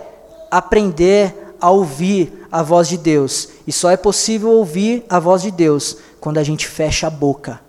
[0.50, 3.48] aprender a ouvir a voz de Deus.
[3.66, 7.62] E só é possível ouvir a voz de Deus quando a gente fecha a boca.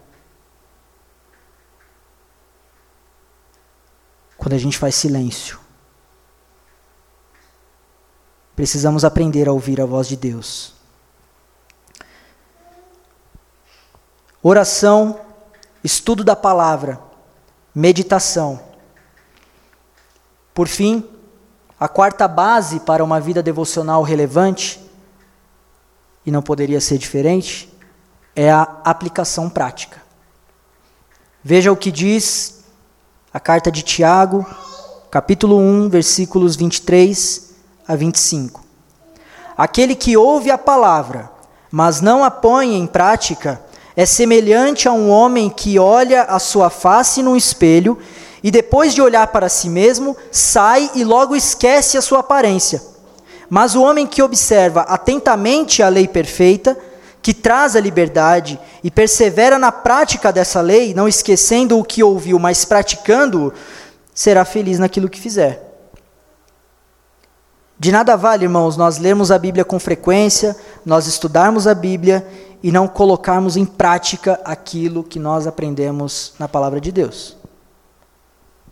[4.36, 5.60] Quando a gente faz silêncio.
[8.56, 10.74] Precisamos aprender a ouvir a voz de Deus.
[14.42, 15.20] Oração,
[15.84, 17.00] estudo da palavra,
[17.72, 18.60] meditação.
[20.52, 21.08] Por fim,
[21.78, 24.80] a quarta base para uma vida devocional relevante,
[26.24, 27.72] e não poderia ser diferente,
[28.34, 30.02] é a aplicação prática.
[31.42, 32.64] Veja o que diz
[33.32, 34.46] a carta de Tiago,
[35.10, 37.50] capítulo 1, versículos 23
[37.86, 38.64] a 25.
[39.56, 41.30] Aquele que ouve a palavra,
[41.70, 43.60] mas não a põe em prática,
[43.96, 47.98] é semelhante a um homem que olha a sua face num espelho
[48.44, 52.82] e depois de olhar para si mesmo, sai e logo esquece a sua aparência.
[53.48, 56.76] Mas o homem que observa atentamente a lei perfeita,
[57.22, 62.38] que traz a liberdade e persevera na prática dessa lei, não esquecendo o que ouviu,
[62.38, 63.50] mas praticando-o,
[64.14, 65.62] será feliz naquilo que fizer.
[67.78, 70.54] De nada vale, irmãos, nós lermos a Bíblia com frequência,
[70.84, 72.26] nós estudarmos a Bíblia
[72.62, 77.42] e não colocarmos em prática aquilo que nós aprendemos na palavra de Deus.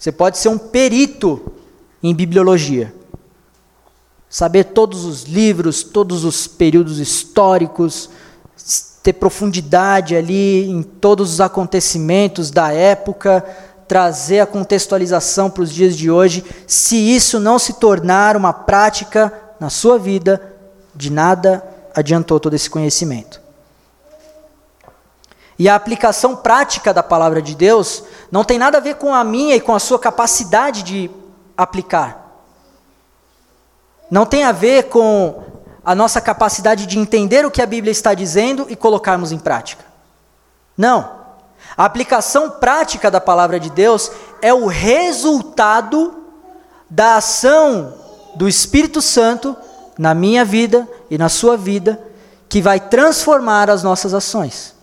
[0.03, 1.41] Você pode ser um perito
[2.03, 2.93] em bibliologia,
[4.29, 8.11] saber todos os livros, todos os períodos históricos,
[9.01, 13.45] ter profundidade ali em todos os acontecimentos da época,
[13.87, 19.33] trazer a contextualização para os dias de hoje, se isso não se tornar uma prática
[19.61, 20.43] na sua vida,
[20.97, 21.63] de nada
[21.95, 23.42] adiantou todo esse conhecimento.
[25.59, 29.23] E a aplicação prática da palavra de Deus não tem nada a ver com a
[29.23, 31.11] minha e com a sua capacidade de
[31.57, 32.23] aplicar.
[34.11, 35.43] Não tem a ver com
[35.85, 39.85] a nossa capacidade de entender o que a Bíblia está dizendo e colocarmos em prática.
[40.77, 41.23] Não.
[41.77, 44.11] A aplicação prática da palavra de Deus
[44.41, 46.23] é o resultado
[46.89, 47.95] da ação
[48.35, 49.57] do Espírito Santo
[49.99, 52.01] na minha vida e na sua vida,
[52.49, 54.75] que vai transformar as nossas ações.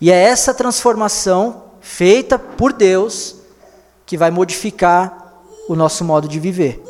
[0.00, 3.36] E é essa transformação feita por Deus
[4.06, 5.34] que vai modificar
[5.68, 6.82] o nosso modo de viver.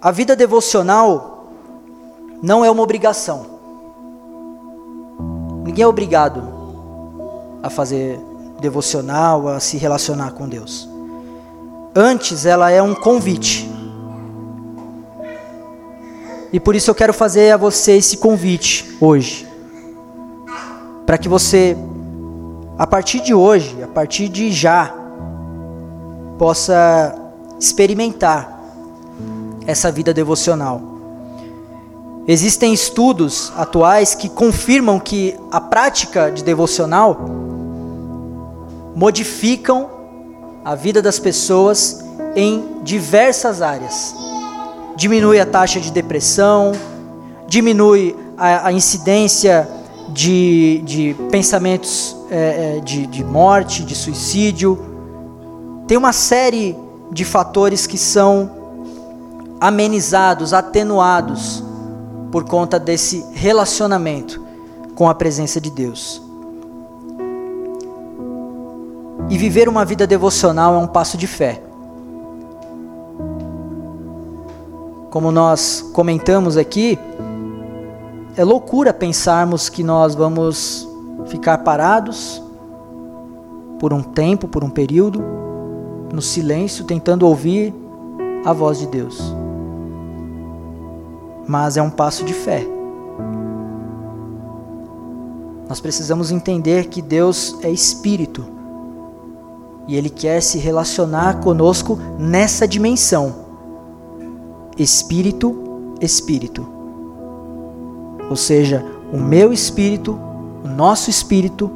[0.00, 1.52] A vida devocional
[2.40, 3.58] não é uma obrigação.
[5.64, 6.42] Ninguém é obrigado
[7.62, 8.18] a fazer
[8.60, 10.88] devocional, a se relacionar com Deus.
[11.94, 13.68] Antes, ela é um convite.
[16.52, 19.47] E por isso eu quero fazer a você esse convite hoje.
[21.08, 21.74] Para que você,
[22.76, 24.92] a partir de hoje, a partir de já,
[26.36, 27.14] possa
[27.58, 28.60] experimentar
[29.66, 30.82] essa vida devocional.
[32.26, 37.18] Existem estudos atuais que confirmam que a prática de devocional
[38.94, 39.88] modificam
[40.62, 42.04] a vida das pessoas
[42.36, 44.14] em diversas áreas.
[44.94, 46.72] Diminui a taxa de depressão,
[47.46, 49.77] diminui a, a incidência
[50.08, 54.78] de, de pensamentos é, de, de morte, de suicídio.
[55.86, 56.76] Tem uma série
[57.10, 58.50] de fatores que são
[59.60, 61.62] amenizados, atenuados
[62.30, 64.42] por conta desse relacionamento
[64.94, 66.22] com a presença de Deus.
[69.30, 71.62] E viver uma vida devocional é um passo de fé.
[75.10, 76.98] Como nós comentamos aqui,
[78.38, 80.88] é loucura pensarmos que nós vamos
[81.26, 82.42] ficar parados
[83.78, 85.22] por um tempo, por um período,
[86.12, 87.74] no silêncio, tentando ouvir
[88.44, 89.36] a voz de Deus
[91.48, 92.62] mas é um passo de fé.
[95.66, 98.44] Nós precisamos entender que Deus é espírito
[99.86, 103.46] e Ele quer se relacionar conosco nessa dimensão
[104.78, 106.77] espírito, espírito.
[108.28, 110.18] Ou seja, o meu espírito,
[110.64, 111.70] o nosso espírito,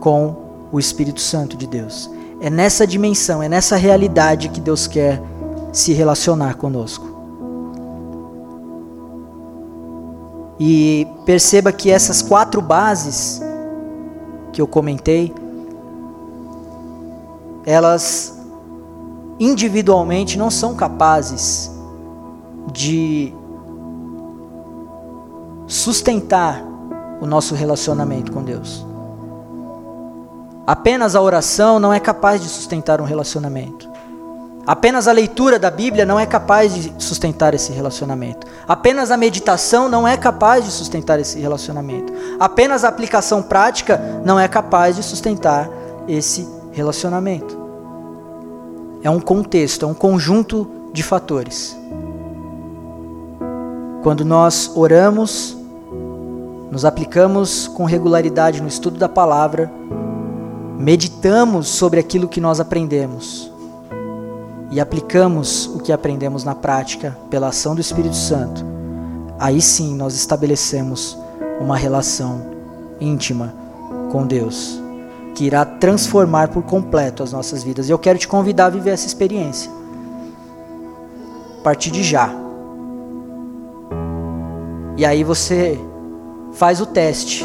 [0.00, 0.34] com
[0.72, 2.10] o Espírito Santo de Deus.
[2.40, 5.22] É nessa dimensão, é nessa realidade que Deus quer
[5.72, 7.06] se relacionar conosco.
[10.58, 13.40] E perceba que essas quatro bases
[14.52, 15.32] que eu comentei,
[17.64, 18.38] elas
[19.38, 21.70] individualmente não são capazes
[22.70, 23.32] de
[25.70, 26.60] sustentar
[27.20, 28.84] o nosso relacionamento com Deus.
[30.66, 33.88] Apenas a oração não é capaz de sustentar um relacionamento.
[34.66, 38.46] Apenas a leitura da Bíblia não é capaz de sustentar esse relacionamento.
[38.66, 42.12] Apenas a meditação não é capaz de sustentar esse relacionamento.
[42.38, 45.70] Apenas a aplicação prática não é capaz de sustentar
[46.08, 47.56] esse relacionamento.
[49.04, 51.76] É um contexto, é um conjunto de fatores.
[54.02, 55.59] Quando nós oramos,
[56.70, 59.70] nos aplicamos com regularidade no estudo da palavra,
[60.78, 63.50] meditamos sobre aquilo que nós aprendemos
[64.70, 68.64] e aplicamos o que aprendemos na prática pela ação do Espírito Santo,
[69.38, 71.18] aí sim nós estabelecemos
[71.60, 72.40] uma relação
[73.00, 73.52] íntima
[74.12, 74.80] com Deus,
[75.34, 77.88] que irá transformar por completo as nossas vidas.
[77.88, 79.70] E eu quero te convidar a viver essa experiência.
[81.58, 82.30] A partir de já.
[84.96, 85.78] E aí você
[86.60, 87.42] faz o teste.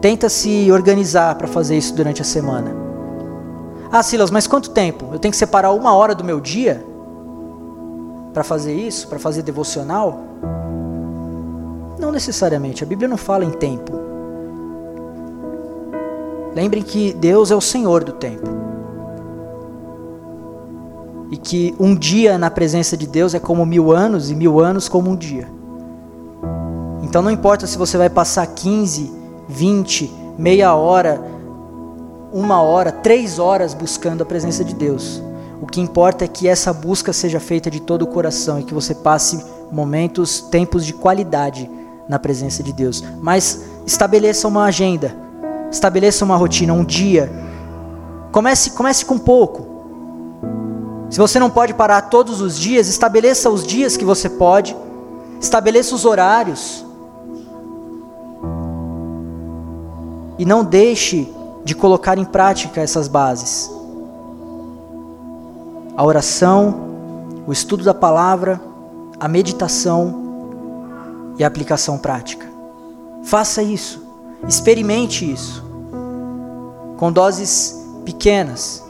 [0.00, 2.74] Tenta se organizar para fazer isso durante a semana.
[3.92, 5.10] Ah, Silas, mas quanto tempo?
[5.12, 6.82] Eu tenho que separar uma hora do meu dia
[8.32, 10.20] para fazer isso, para fazer devocional?
[12.00, 12.82] Não necessariamente.
[12.82, 13.92] A Bíblia não fala em tempo.
[16.54, 18.48] Lembrem que Deus é o Senhor do tempo.
[21.30, 24.88] E que um dia na presença de Deus é como mil anos e mil anos
[24.88, 25.60] como um dia.
[27.12, 29.12] Então não importa se você vai passar 15,
[29.46, 31.22] 20, meia hora,
[32.32, 35.22] uma hora, três horas buscando a presença de Deus.
[35.60, 38.72] O que importa é que essa busca seja feita de todo o coração e que
[38.72, 41.70] você passe momentos, tempos de qualidade
[42.08, 43.04] na presença de Deus.
[43.20, 45.14] Mas estabeleça uma agenda,
[45.70, 47.30] estabeleça uma rotina, um dia.
[48.32, 49.66] Comece, comece com pouco.
[51.10, 54.74] Se você não pode parar todos os dias, estabeleça os dias que você pode,
[55.38, 56.90] estabeleça os horários.
[60.42, 61.32] E não deixe
[61.64, 63.70] de colocar em prática essas bases.
[65.96, 66.74] A oração,
[67.46, 68.60] o estudo da palavra,
[69.20, 72.44] a meditação e a aplicação prática.
[73.22, 74.04] Faça isso,
[74.48, 75.64] experimente isso,
[76.96, 78.82] com doses pequenas,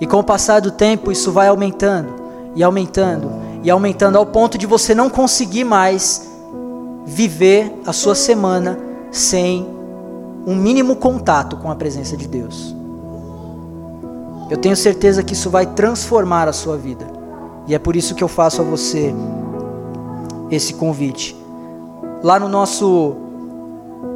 [0.00, 2.14] e com o passar do tempo isso vai aumentando
[2.54, 3.28] e aumentando
[3.64, 6.30] e aumentando ao ponto de você não conseguir mais
[7.04, 8.78] viver a sua semana
[9.10, 9.71] sem
[10.46, 12.74] um mínimo contato com a presença de Deus.
[14.50, 17.06] Eu tenho certeza que isso vai transformar a sua vida.
[17.66, 19.14] E é por isso que eu faço a você
[20.50, 21.36] esse convite.
[22.22, 23.14] Lá no nosso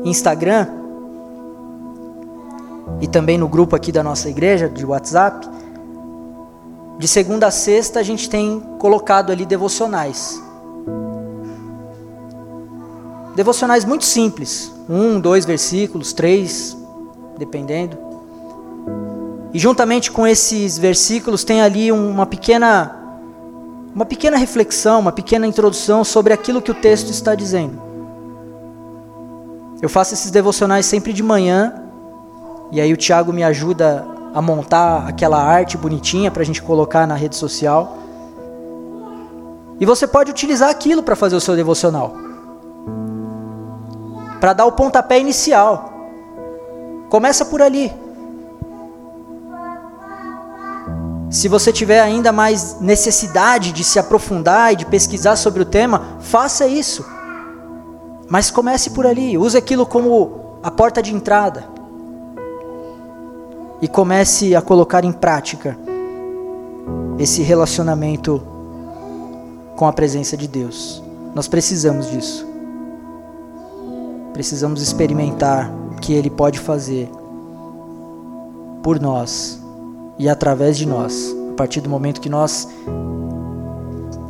[0.04, 0.68] Instagram
[3.00, 5.48] e também no grupo aqui da nossa igreja de WhatsApp,
[6.98, 10.42] de segunda a sexta a gente tem colocado ali devocionais.
[13.36, 16.74] Devocionais muito simples, um, dois versículos, três,
[17.36, 17.98] dependendo.
[19.52, 22.96] E juntamente com esses versículos tem ali uma pequena
[23.94, 27.78] uma pequena reflexão, uma pequena introdução sobre aquilo que o texto está dizendo.
[29.82, 31.74] Eu faço esses devocionais sempre de manhã,
[32.72, 37.06] e aí o Tiago me ajuda a montar aquela arte bonitinha para a gente colocar
[37.06, 37.98] na rede social.
[39.78, 42.25] E você pode utilizar aquilo para fazer o seu devocional
[44.40, 45.92] para dar o pontapé inicial.
[47.08, 47.92] Começa por ali.
[51.30, 56.18] Se você tiver ainda mais necessidade de se aprofundar e de pesquisar sobre o tema,
[56.20, 57.04] faça isso.
[58.28, 61.64] Mas comece por ali, use aquilo como a porta de entrada.
[63.80, 65.76] E comece a colocar em prática
[67.18, 68.42] esse relacionamento
[69.76, 71.02] com a presença de Deus.
[71.34, 72.55] Nós precisamos disso.
[74.36, 77.10] Precisamos experimentar o que Ele pode fazer
[78.82, 79.58] por nós
[80.18, 82.68] e através de nós, a partir do momento que nós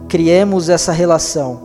[0.09, 1.59] criemos essa relação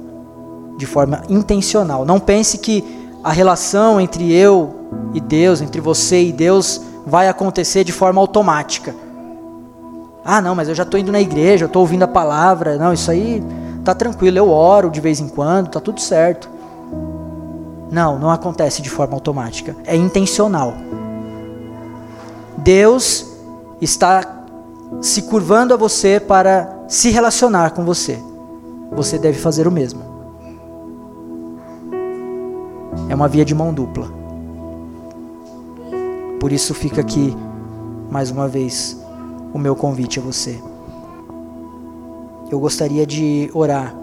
[0.76, 2.04] de forma intencional.
[2.04, 2.84] Não pense que
[3.24, 8.96] a relação entre eu e Deus, entre você e Deus, vai acontecer de forma automática.
[10.26, 12.76] Ah, não, mas eu já estou indo na igreja, eu estou ouvindo a palavra.
[12.76, 13.44] Não, isso aí
[13.86, 16.50] tá tranquilo, eu oro de vez em quando, tá tudo certo.
[17.92, 19.76] Não, não acontece de forma automática.
[19.86, 20.74] É intencional.
[22.58, 23.28] Deus
[23.82, 24.46] está
[25.02, 28.18] se curvando a você para se relacionar com você.
[28.94, 30.02] Você deve fazer o mesmo.
[33.10, 34.08] É uma via de mão dupla.
[36.40, 37.36] Por isso fica aqui
[38.10, 38.98] mais uma vez
[39.54, 40.62] o meu convite a você.
[42.50, 43.94] Eu gostaria de orar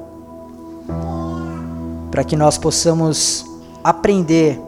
[2.10, 3.47] para que nós possamos
[3.82, 4.60] aprender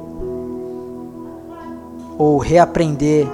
[2.18, 3.26] ou reaprender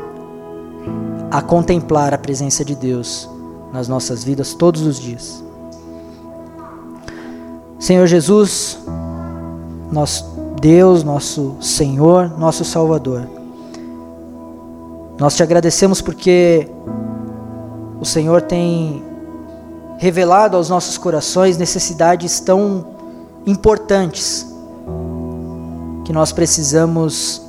[1.31, 3.29] a contemplar a presença de Deus
[3.73, 5.43] nas nossas vidas todos os dias.
[7.79, 8.79] Senhor Jesus,
[9.91, 10.25] nosso
[10.61, 13.29] Deus, nosso Senhor, nosso Salvador,
[15.19, 16.69] nós te agradecemos porque
[18.01, 19.03] o Senhor tem
[19.99, 22.87] revelado aos nossos corações necessidades tão
[23.47, 24.56] importantes
[26.07, 27.43] que nós precisamos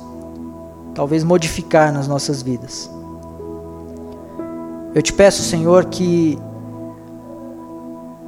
[0.92, 2.90] talvez modificar nas nossas vidas.
[4.92, 6.36] Eu te peço, Senhor, que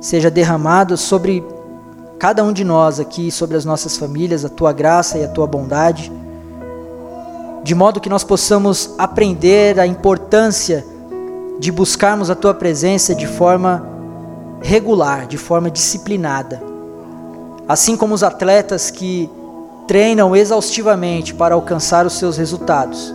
[0.00, 1.44] seja derramado sobre
[2.16, 5.48] cada um de nós aqui, sobre as nossas famílias, a tua graça e a tua
[5.48, 6.12] bondade,
[7.64, 10.86] de modo que nós possamos aprender a importância
[11.58, 13.84] de buscarmos a tua presença de forma
[14.62, 16.70] regular, de forma disciplinada
[17.70, 19.30] Assim como os atletas que
[19.90, 23.12] treinam exaustivamente para alcançar os seus resultados,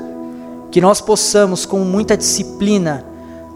[0.70, 3.06] que nós possamos, com muita disciplina,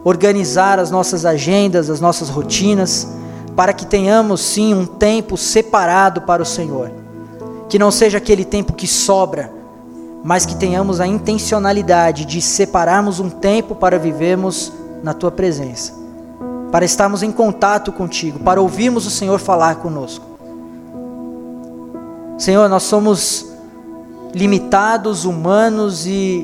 [0.02, 3.06] organizar as nossas agendas, as nossas rotinas,
[3.54, 6.90] para que tenhamos sim um tempo separado para o Senhor.
[7.68, 9.52] Que não seja aquele tempo que sobra,
[10.24, 15.92] mas que tenhamos a intencionalidade de separarmos um tempo para vivermos na tua presença,
[16.72, 20.29] para estarmos em contato contigo, para ouvirmos o Senhor falar conosco.
[22.40, 23.52] Senhor, nós somos
[24.34, 26.42] limitados, humanos e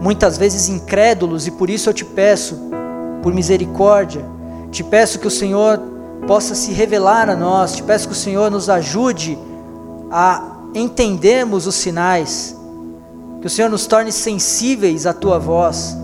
[0.00, 2.56] muitas vezes incrédulos, e por isso eu te peço,
[3.20, 4.24] por misericórdia,
[4.70, 5.80] te peço que o Senhor
[6.24, 9.36] possa se revelar a nós, te peço que o Senhor nos ajude
[10.08, 10.40] a
[10.72, 12.56] entendermos os sinais,
[13.40, 15.96] que o Senhor nos torne sensíveis à tua voz,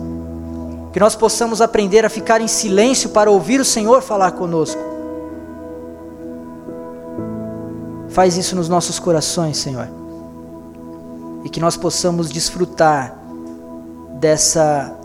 [0.92, 4.93] que nós possamos aprender a ficar em silêncio para ouvir o Senhor falar conosco.
[8.14, 9.88] Faz isso nos nossos corações, Senhor,
[11.42, 13.18] e que nós possamos desfrutar
[14.20, 14.96] dessa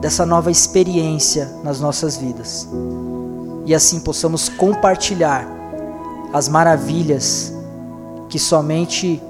[0.00, 2.66] dessa nova experiência nas nossas vidas.
[3.66, 5.46] E assim possamos compartilhar
[6.32, 7.52] as maravilhas
[8.30, 9.22] que somente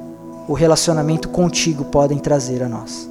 [0.47, 3.09] o relacionamento contigo podem trazer a nós.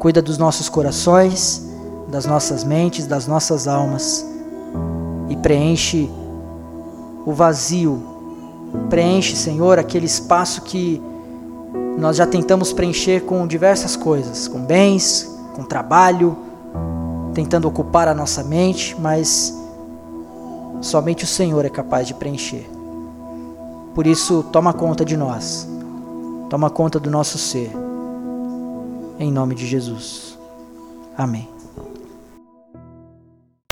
[0.00, 1.62] Cuida dos nossos corações,
[2.08, 4.26] das nossas mentes, das nossas almas
[5.28, 6.10] e preenche
[7.24, 8.02] o vazio.
[8.88, 11.02] Preenche, Senhor, aquele espaço que
[11.98, 16.36] nós já tentamos preencher com diversas coisas, com bens, com trabalho,
[17.34, 19.54] tentando ocupar a nossa mente, mas
[20.80, 22.68] somente o Senhor é capaz de preencher.
[23.94, 25.68] Por isso, toma conta de nós,
[26.48, 27.72] toma conta do nosso ser,
[29.18, 30.38] em nome de Jesus.
[31.16, 31.49] Amém.